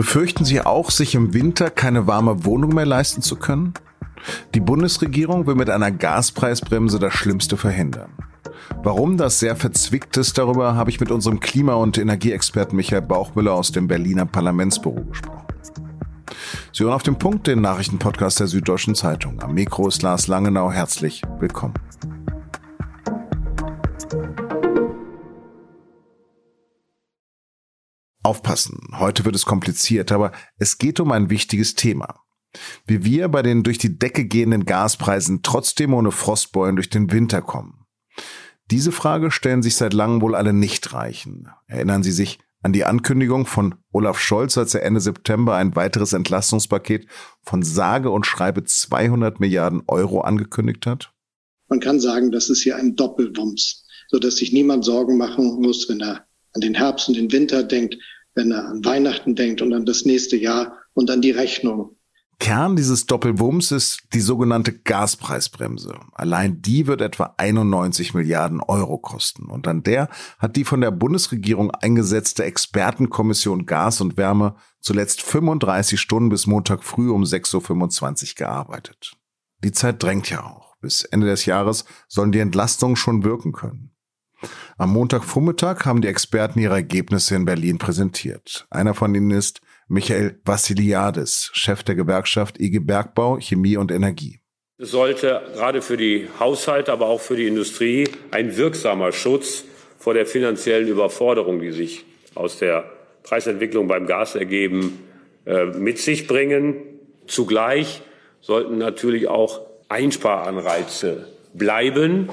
[0.00, 3.74] Befürchten Sie auch, sich im Winter keine warme Wohnung mehr leisten zu können?
[4.54, 8.08] Die Bundesregierung will mit einer Gaspreisbremse das Schlimmste verhindern.
[8.82, 13.52] Warum das sehr verzwickt ist, darüber habe ich mit unserem Klima- und Energieexperten Michael Bauchmüller
[13.52, 15.44] aus dem Berliner Parlamentsbüro gesprochen.
[16.72, 19.42] Sie hören auf dem Punkt den Nachrichtenpodcast der Süddeutschen Zeitung.
[19.42, 20.72] Am Mikro ist Lars Langenau.
[20.72, 21.74] Herzlich willkommen.
[28.30, 32.20] Aufpassen, heute wird es kompliziert, aber es geht um ein wichtiges Thema.
[32.86, 37.42] Wie wir bei den durch die Decke gehenden Gaspreisen trotzdem ohne Frostbeulen durch den Winter
[37.42, 37.86] kommen.
[38.70, 41.48] Diese Frage stellen sich seit langem wohl alle Nichtreichen.
[41.66, 46.12] Erinnern Sie sich an die Ankündigung von Olaf Scholz, als er Ende September ein weiteres
[46.12, 47.08] Entlastungspaket
[47.42, 51.12] von sage und schreibe 200 Milliarden Euro angekündigt hat?
[51.68, 56.00] Man kann sagen, das ist hier ein Doppelwumms, sodass sich niemand Sorgen machen muss, wenn
[56.00, 57.96] er an den Herbst und den Winter denkt,
[58.34, 61.96] wenn er an Weihnachten denkt und an das nächste Jahr und an die Rechnung.
[62.40, 65.94] Kern dieses Doppelwumms ist die sogenannte Gaspreisbremse.
[66.12, 69.44] Allein die wird etwa 91 Milliarden Euro kosten.
[69.44, 70.08] Und an der
[70.38, 76.82] hat die von der Bundesregierung eingesetzte Expertenkommission Gas und Wärme zuletzt 35 Stunden bis Montag
[76.82, 79.12] früh um 6.25 Uhr gearbeitet.
[79.62, 80.76] Die Zeit drängt ja auch.
[80.80, 83.89] Bis Ende des Jahres sollen die Entlastungen schon wirken können.
[84.78, 88.66] Am Montagvormittag haben die Experten ihre Ergebnisse in Berlin präsentiert.
[88.70, 94.40] Einer von ihnen ist Michael Vassiliadis, Chef der Gewerkschaft IG Bergbau, Chemie und Energie.
[94.78, 99.64] Es sollte gerade für die Haushalte, aber auch für die Industrie ein wirksamer Schutz
[99.98, 102.90] vor der finanziellen Überforderung, die sich aus der
[103.22, 105.00] Preisentwicklung beim Gas ergeben,
[105.44, 106.76] äh, mit sich bringen.
[107.26, 108.00] Zugleich
[108.40, 112.30] sollten natürlich auch Einsparanreize bleiben.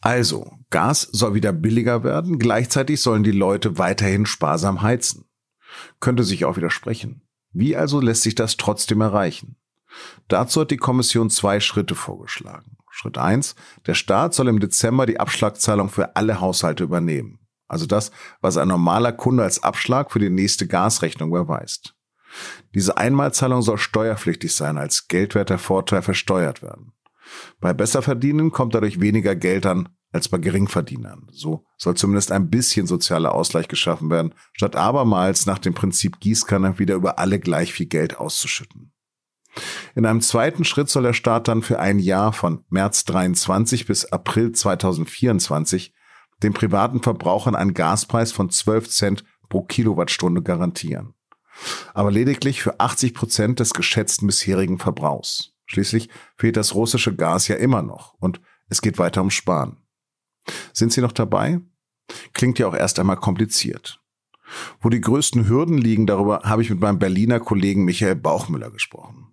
[0.00, 5.24] Also, Gas soll wieder billiger werden, gleichzeitig sollen die Leute weiterhin sparsam heizen.
[6.00, 7.22] Könnte sich auch widersprechen.
[7.52, 9.54] Wie also lässt sich das trotzdem erreichen?
[10.26, 12.76] Dazu hat die Kommission zwei Schritte vorgeschlagen.
[12.90, 13.54] Schritt eins:
[13.86, 17.38] Der Staat soll im Dezember die Abschlagzahlung für alle Haushalte übernehmen.
[17.68, 18.10] Also das,
[18.40, 21.94] was ein normaler Kunde als Abschlag für die nächste Gasrechnung überweist.
[22.74, 26.94] Diese Einmalzahlung soll steuerpflichtig sein, als geldwerter Vorteil versteuert werden.
[27.60, 31.26] Bei Besserverdienenden kommt dadurch weniger Geld an als bei Geringverdienern.
[31.32, 36.78] So soll zumindest ein bisschen sozialer Ausgleich geschaffen werden, statt abermals nach dem Prinzip Gießkanne
[36.78, 38.92] wieder über alle gleich viel Geld auszuschütten.
[39.94, 44.04] In einem zweiten Schritt soll der Staat dann für ein Jahr von März 23 bis
[44.06, 45.92] April 2024
[46.42, 51.14] den privaten Verbrauchern einen Gaspreis von 12 Cent pro Kilowattstunde garantieren.
[51.92, 55.52] Aber lediglich für 80 Prozent des geschätzten bisherigen Verbrauchs.
[55.66, 59.83] Schließlich fehlt das russische Gas ja immer noch und es geht weiter um Sparen.
[60.72, 61.60] Sind Sie noch dabei?
[62.32, 64.00] Klingt ja auch erst einmal kompliziert.
[64.80, 69.28] Wo die größten Hürden liegen, darüber habe ich mit meinem Berliner Kollegen Michael Bauchmüller gesprochen.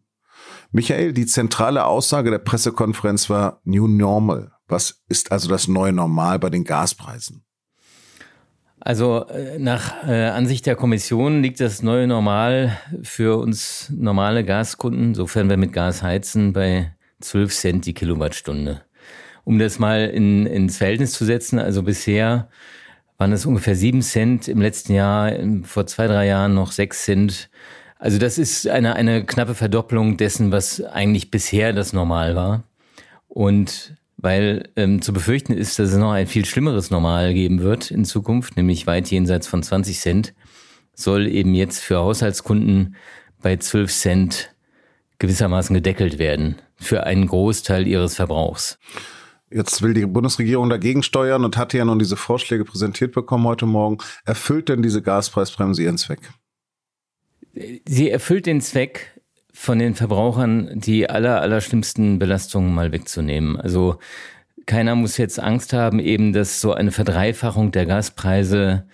[0.71, 4.53] Michael, die zentrale Aussage der Pressekonferenz war New Normal.
[4.67, 7.43] Was ist also das neue Normal bei den Gaspreisen?
[8.79, 15.13] Also äh, nach äh, Ansicht der Kommission liegt das neue Normal für uns normale Gaskunden,
[15.13, 18.81] sofern wir mit Gas heizen, bei 12 Cent die Kilowattstunde.
[19.43, 22.49] Um das mal in, ins Verhältnis zu setzen, also bisher
[23.17, 25.31] waren es ungefähr 7 Cent, im letzten Jahr,
[25.63, 27.49] vor zwei, drei Jahren noch 6 Cent.
[27.99, 32.63] Also das ist eine, eine knappe Verdopplung dessen, was eigentlich bisher das Normal war.
[33.27, 37.91] Und weil ähm, zu befürchten ist, dass es noch ein viel schlimmeres Normal geben wird
[37.91, 40.33] in Zukunft, nämlich weit jenseits von 20 Cent,
[40.93, 42.95] soll eben jetzt für Haushaltskunden
[43.41, 44.55] bei 12 Cent
[45.19, 48.79] gewissermaßen gedeckelt werden für einen Großteil ihres Verbrauchs.
[49.53, 53.65] Jetzt will die Bundesregierung dagegen steuern und hat ja nun diese Vorschläge präsentiert bekommen heute
[53.65, 53.97] Morgen.
[54.25, 56.19] Erfüllt denn diese Gaspreisbremse ihren Zweck?
[57.85, 59.21] Sie erfüllt den Zweck,
[59.53, 63.59] von den Verbrauchern die aller, aller schlimmsten Belastungen mal wegzunehmen.
[63.59, 63.99] Also
[64.65, 68.87] keiner muss jetzt Angst haben, eben, dass so eine Verdreifachung der Gaspreise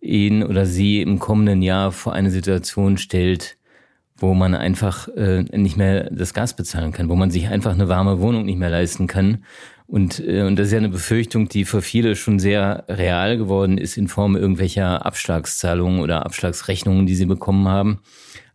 [0.00, 3.56] ihn oder sie im kommenden Jahr vor eine Situation stellt,
[4.16, 7.88] wo man einfach äh, nicht mehr das Gas bezahlen kann, wo man sich einfach eine
[7.88, 9.44] warme Wohnung nicht mehr leisten kann
[9.92, 13.76] und, äh, und das ist ja eine Befürchtung, die für viele schon sehr real geworden
[13.76, 18.00] ist in Form irgendwelcher Abschlagszahlungen oder Abschlagsrechnungen, die sie bekommen haben.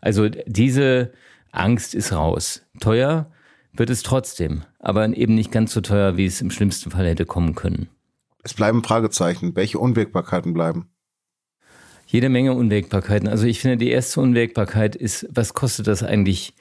[0.02, 1.12] Also diese
[1.52, 2.64] Angst ist raus.
[2.80, 3.30] Teuer
[3.72, 7.28] wird es trotzdem, aber eben nicht ganz so teuer, wie es im schlimmsten Fall hätte
[7.28, 7.88] kommen können.
[8.42, 9.56] Es bleiben Fragezeichen.
[9.56, 10.90] Welche Unwägbarkeiten bleiben?
[12.10, 13.28] Jede Menge Unwägbarkeiten.
[13.28, 16.54] Also ich finde, die erste Unwägbarkeit ist, was kostet das eigentlich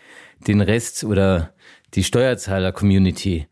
[0.46, 1.52] den Rest oder
[1.94, 3.46] die Steuerzahler-Community?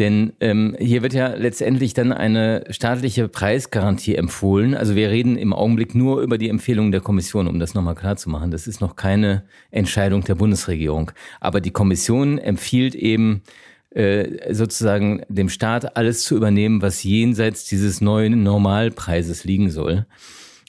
[0.00, 4.74] Denn ähm, hier wird ja letztendlich dann eine staatliche Preisgarantie empfohlen.
[4.74, 8.16] Also wir reden im Augenblick nur über die Empfehlung der Kommission, um das nochmal klar
[8.16, 8.50] zu machen.
[8.50, 11.12] Das ist noch keine Entscheidung der Bundesregierung.
[11.40, 13.42] Aber die Kommission empfiehlt eben
[13.90, 20.06] äh, sozusagen dem Staat alles zu übernehmen, was jenseits dieses neuen Normalpreises liegen soll.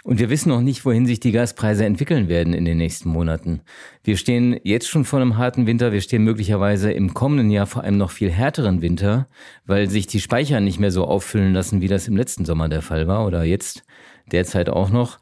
[0.04, 3.62] Und wir wissen noch nicht, wohin sich die Gaspreise entwickeln werden in den nächsten Monaten.
[4.04, 5.94] Wir stehen jetzt schon vor einem harten Winter.
[5.94, 9.30] Wir stehen möglicherweise im kommenden Jahr vor einem noch viel härteren Winter,
[9.66, 12.82] weil sich die Speicher nicht mehr so auffüllen lassen, wie das im letzten Sommer der
[12.82, 13.84] Fall war oder jetzt
[14.30, 15.20] derzeit auch noch.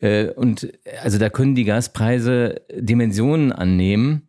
[0.00, 0.72] Äh, und
[1.02, 4.28] also da können die Gaspreise Dimensionen annehmen,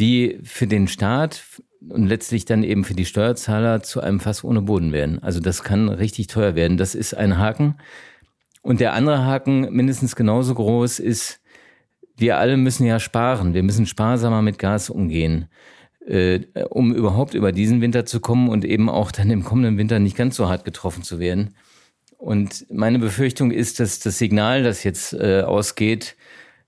[0.00, 1.44] die für den Staat
[1.88, 5.22] und letztlich dann eben für die Steuerzahler zu einem Fass ohne Boden werden.
[5.22, 6.76] Also das kann richtig teuer werden.
[6.76, 7.76] Das ist ein Haken.
[8.68, 11.40] Und der andere Haken, mindestens genauso groß, ist,
[12.18, 13.54] wir alle müssen ja sparen.
[13.54, 15.48] Wir müssen sparsamer mit Gas umgehen,
[16.06, 19.98] äh, um überhaupt über diesen Winter zu kommen und eben auch dann im kommenden Winter
[20.00, 21.54] nicht ganz so hart getroffen zu werden.
[22.18, 26.14] Und meine Befürchtung ist, dass das Signal, das jetzt äh, ausgeht,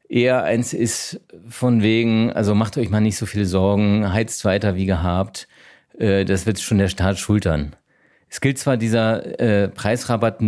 [0.08, 1.20] eher eins ist
[1.50, 5.48] von wegen, also macht euch mal nicht so viele Sorgen, heizt weiter wie gehabt.
[5.98, 7.76] Äh, das wird schon der Staat schultern.
[8.30, 10.40] Es gilt zwar dieser äh, Preisrabatt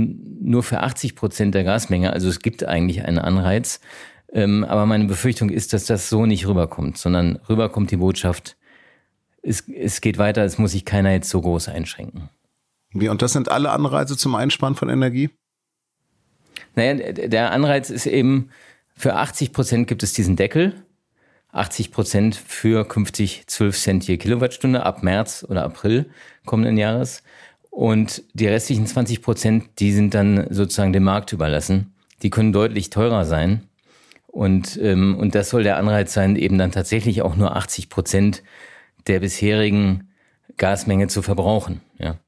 [0.43, 3.81] nur für 80 Prozent der Gasmenge, also es gibt eigentlich einen Anreiz,
[4.33, 8.57] ähm, aber meine Befürchtung ist, dass das so nicht rüberkommt, sondern rüberkommt die Botschaft,
[9.43, 12.29] es, es geht weiter, es muss sich keiner jetzt so groß einschränken.
[12.93, 15.31] Wie, und das sind alle Anreize zum Einsparen von Energie?
[16.75, 18.51] Naja, der Anreiz ist eben,
[18.95, 20.75] für 80 Prozent gibt es diesen Deckel.
[21.51, 26.11] 80 Prozent für künftig 12 Cent je Kilowattstunde ab März oder April
[26.47, 27.23] kommenden Jahres.
[27.73, 31.95] Und die restlichen 20 Prozent, die sind dann sozusagen dem Markt überlassen.
[32.21, 33.67] Die können deutlich teurer sein.
[34.27, 38.43] Und, ähm, und das soll der Anreiz sein, eben dann tatsächlich auch nur 80 Prozent
[39.07, 40.11] der bisherigen
[40.59, 41.81] Gasmenge zu verbrauchen.
[41.99, 42.19] Ja.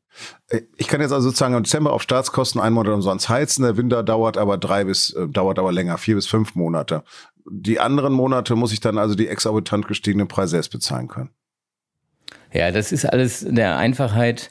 [0.79, 3.64] Ich kann jetzt also sozusagen im Dezember auf Staatskosten einen Monat umsonst heizen.
[3.64, 7.05] Der Winter dauert aber drei bis, äh, dauert aber länger, vier bis fünf Monate.
[7.50, 11.29] Die anderen Monate muss ich dann also die exorbitant gestiegenen Preise selbst bezahlen können.
[12.50, 14.50] Ja, das ist alles der Einfachheit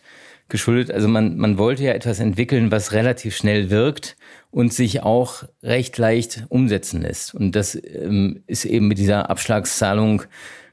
[0.53, 0.91] geschuldet.
[0.91, 4.15] Also man, man wollte ja etwas entwickeln, was relativ schnell wirkt
[4.51, 7.33] und sich auch recht leicht umsetzen lässt.
[7.33, 10.21] Und das ähm, ist eben mit dieser Abschlagszahlung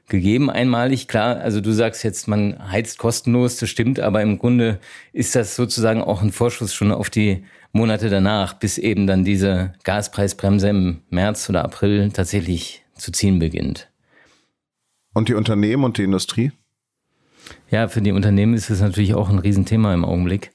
[0.07, 1.07] gegeben einmalig.
[1.07, 4.79] Klar, also du sagst jetzt, man heizt kostenlos, das stimmt, aber im Grunde
[5.13, 9.73] ist das sozusagen auch ein Vorschuss schon auf die Monate danach, bis eben dann diese
[9.83, 13.89] Gaspreisbremse im März oder April tatsächlich zu ziehen beginnt.
[15.15, 16.51] Und die Unternehmen und die Industrie?
[17.69, 20.51] Ja, für die Unternehmen ist es natürlich auch ein Riesenthema im Augenblick,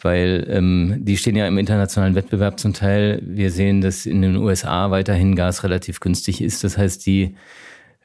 [0.00, 3.22] weil ähm, die stehen ja im internationalen Wettbewerb zum Teil.
[3.24, 6.64] Wir sehen, dass in den USA weiterhin Gas relativ günstig ist.
[6.64, 7.34] Das heißt, die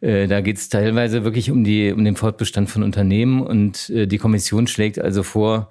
[0.01, 4.07] äh, da geht es teilweise wirklich um, die, um den Fortbestand von Unternehmen und äh,
[4.07, 5.69] die Kommission schlägt also vor,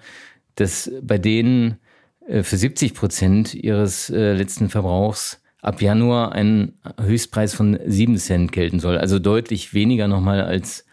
[0.55, 1.79] dass bei denen
[2.27, 8.53] äh, für 70 Prozent ihres äh, letzten Verbrauchs ab Januar ein Höchstpreis von 7 Cent
[8.53, 8.99] gelten soll.
[8.99, 10.85] Also deutlich weniger nochmal als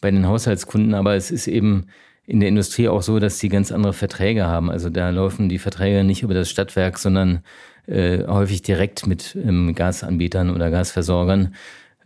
[0.00, 1.86] bei den Haushaltskunden, aber es ist eben
[2.26, 4.70] in der Industrie auch so, dass die ganz andere Verträge haben.
[4.70, 7.42] Also da laufen die Verträge nicht über das Stadtwerk, sondern
[7.86, 11.54] äh, häufig direkt mit ähm, Gasanbietern oder Gasversorgern,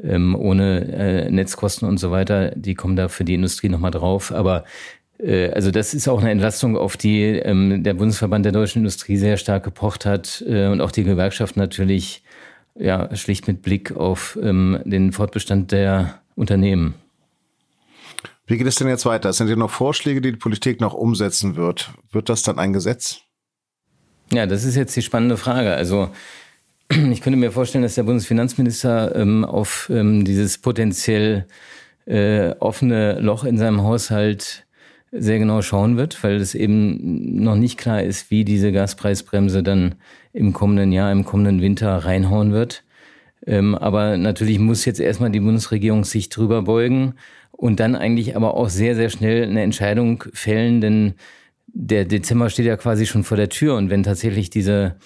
[0.01, 2.53] ähm, ohne äh, Netzkosten und so weiter.
[2.55, 4.33] Die kommen da für die Industrie nochmal drauf.
[4.33, 4.65] Aber
[5.19, 9.17] äh, also das ist auch eine Entlastung, auf die ähm, der Bundesverband der deutschen Industrie
[9.17, 12.23] sehr stark gepocht hat äh, und auch die Gewerkschaft natürlich
[12.79, 16.95] ja schlicht mit Blick auf ähm, den Fortbestand der Unternehmen.
[18.53, 19.33] Wie geht es denn jetzt weiter?
[19.33, 21.91] Sind ja noch Vorschläge, die die Politik noch umsetzen wird.
[22.11, 23.23] Wird das dann ein Gesetz?
[24.31, 25.73] Ja, das ist jetzt die spannende Frage.
[25.73, 26.11] Also
[26.91, 31.47] ich könnte mir vorstellen, dass der Bundesfinanzminister ähm, auf ähm, dieses potenziell
[32.05, 34.67] äh, offene Loch in seinem Haushalt
[35.13, 39.95] sehr genau schauen wird, weil es eben noch nicht klar ist, wie diese Gaspreisbremse dann
[40.35, 42.85] im kommenden Jahr, im kommenden Winter reinhauen wird.
[43.47, 47.15] Ähm, aber natürlich muss jetzt erstmal die Bundesregierung sich drüber beugen
[47.63, 51.15] und dann eigentlich aber auch sehr, sehr schnell eine Entscheidung fällen, denn
[51.69, 54.97] der Dezember steht ja quasi schon vor der Tür und wenn tatsächlich diese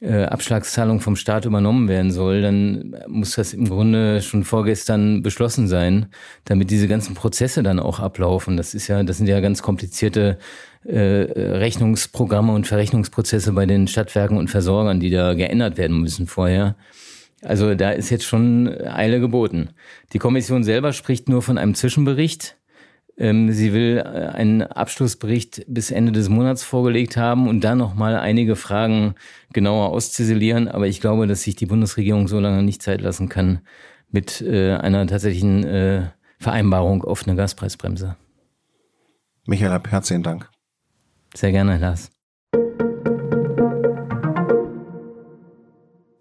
[0.00, 5.68] äh, Abschlagszahlung vom Staat übernommen werden soll, dann muss das im Grunde schon vorgestern beschlossen
[5.68, 6.06] sein,
[6.46, 8.56] damit diese ganzen Prozesse dann auch ablaufen.
[8.56, 10.38] Das ist ja, das sind ja ganz komplizierte
[10.84, 16.76] äh, Rechnungsprogramme und Verrechnungsprozesse bei den Stadtwerken und Versorgern, die da geändert werden müssen vorher.
[17.46, 19.70] Also da ist jetzt schon Eile geboten.
[20.12, 22.56] Die Kommission selber spricht nur von einem Zwischenbericht.
[23.18, 28.16] Ähm, sie will äh, einen Abschlussbericht bis Ende des Monats vorgelegt haben und dann nochmal
[28.16, 29.14] einige Fragen
[29.52, 30.68] genauer ausziselieren.
[30.68, 33.60] Aber ich glaube, dass sich die Bundesregierung so lange nicht Zeit lassen kann
[34.10, 38.16] mit äh, einer tatsächlichen äh, Vereinbarung auf eine Gaspreisbremse.
[39.46, 40.50] Michael, herzlichen Dank.
[41.34, 42.10] Sehr gerne, Lars.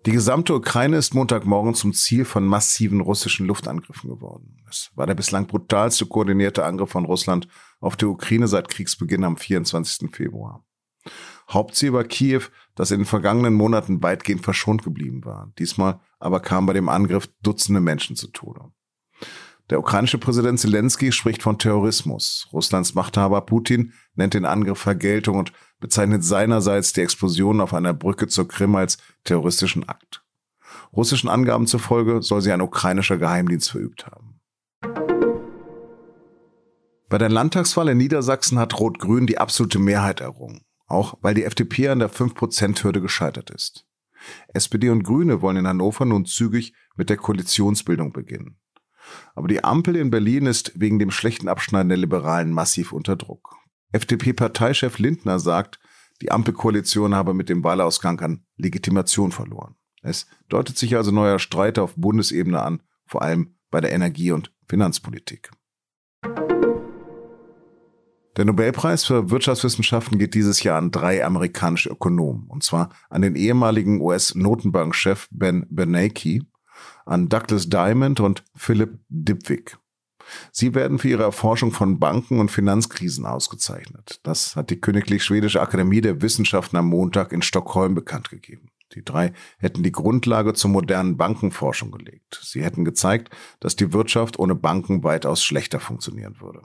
[0.06, 4.64] Die gesamte Ukraine ist Montagmorgen zum Ziel von massiven russischen Luftangriffen geworden.
[4.70, 7.48] Es war der bislang brutalste koordinierte Angriff von Russland
[7.80, 10.12] auf die Ukraine seit Kriegsbeginn am 24.
[10.12, 10.64] Februar.
[11.50, 12.42] Hauptziel war Kiew,
[12.76, 15.52] das in den vergangenen Monaten weitgehend verschont geblieben war.
[15.58, 18.72] Diesmal aber kamen bei dem Angriff Dutzende Menschen zu Tode.
[19.72, 22.48] Der ukrainische Präsident Zelensky spricht von Terrorismus.
[22.54, 28.28] Russlands Machthaber Putin nennt den Angriff Vergeltung und bezeichnet seinerseits die Explosion auf einer Brücke
[28.28, 30.24] zur Krim als terroristischen Akt.
[30.96, 34.40] Russischen Angaben zufolge soll sie ein ukrainischer Geheimdienst verübt haben.
[37.10, 41.90] Bei der Landtagswahl in Niedersachsen hat Rot-Grün die absolute Mehrheit errungen, auch weil die FDP
[41.90, 43.86] an der 5%-Hürde gescheitert ist.
[44.54, 48.58] SPD und Grüne wollen in Hannover nun zügig mit der Koalitionsbildung beginnen.
[49.36, 53.56] Aber die Ampel in Berlin ist wegen dem schlechten Abschneiden der Liberalen massiv unter Druck.
[53.92, 55.80] FDP-Parteichef Lindner sagt,
[56.22, 59.76] die Ampelkoalition habe mit dem Wahlausgang an Legitimation verloren.
[60.02, 64.54] Es deutet sich also neuer Streit auf Bundesebene an, vor allem bei der Energie- und
[64.68, 65.52] Finanzpolitik.
[68.38, 73.36] Der Nobelpreis für Wirtschaftswissenschaften geht dieses Jahr an drei amerikanische Ökonomen, und zwar an den
[73.36, 76.42] ehemaligen US-Notenbankchef Ben Bernanke,
[77.06, 79.78] an Douglas Diamond und Philip Dipwig.
[80.52, 84.20] Sie werden für ihre Erforschung von Banken und Finanzkrisen ausgezeichnet.
[84.24, 88.70] Das hat die Königlich Schwedische Akademie der Wissenschaften am Montag in Stockholm bekannt gegeben.
[88.94, 92.40] Die drei hätten die Grundlage zur modernen Bankenforschung gelegt.
[92.42, 96.62] Sie hätten gezeigt, dass die Wirtschaft ohne Banken weitaus schlechter funktionieren würde.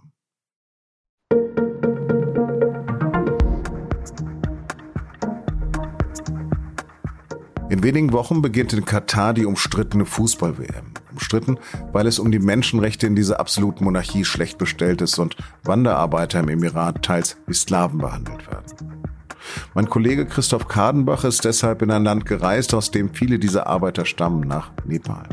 [7.71, 10.87] In wenigen Wochen beginnt in Katar die umstrittene Fußball-WM.
[11.13, 11.57] Umstritten,
[11.93, 16.49] weil es um die Menschenrechte in dieser absoluten Monarchie schlecht bestellt ist und Wanderarbeiter im
[16.49, 19.05] Emirat teils wie Sklaven behandelt werden.
[19.75, 24.05] Mein Kollege Christoph Kadenbach ist deshalb in ein Land gereist, aus dem viele dieser Arbeiter
[24.05, 25.29] stammen, nach Nepal.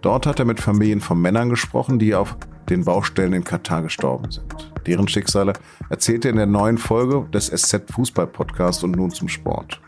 [0.00, 2.36] Dort hat er mit Familien von Männern gesprochen, die auf
[2.68, 4.72] den Baustellen in Katar gestorben sind.
[4.86, 5.54] Deren Schicksale
[5.90, 9.80] erzählt er in der neuen Folge des SZ Fußball Podcast und nun zum Sport.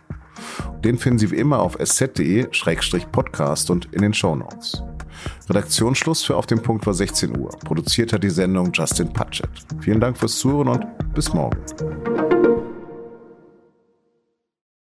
[0.84, 4.82] Den finden Sie wie immer auf sz.de-podcast und in den Show Notes.
[5.48, 7.50] Redaktionsschluss für Auf dem Punkt war 16 Uhr.
[7.64, 9.50] Produziert hat die Sendung Justin Patchett.
[9.80, 11.58] Vielen Dank fürs Zuhören und bis morgen.